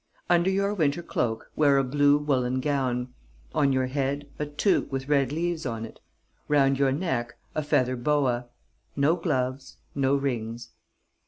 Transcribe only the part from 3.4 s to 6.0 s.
On your head, a toque with red leaves on it.